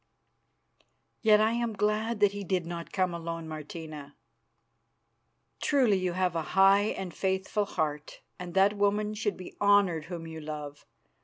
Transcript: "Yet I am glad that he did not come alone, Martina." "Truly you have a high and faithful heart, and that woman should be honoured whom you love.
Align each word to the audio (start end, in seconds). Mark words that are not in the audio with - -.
"Yet 1.21 1.39
I 1.39 1.51
am 1.51 1.73
glad 1.73 2.21
that 2.21 2.31
he 2.31 2.43
did 2.43 2.65
not 2.65 2.91
come 2.91 3.13
alone, 3.13 3.47
Martina." 3.47 4.15
"Truly 5.61 5.95
you 5.97 6.13
have 6.13 6.35
a 6.35 6.41
high 6.57 6.85
and 6.97 7.13
faithful 7.13 7.65
heart, 7.65 8.21
and 8.39 8.55
that 8.55 8.73
woman 8.73 9.13
should 9.13 9.37
be 9.37 9.55
honoured 9.61 10.05
whom 10.05 10.25
you 10.25 10.41
love. 10.41 10.87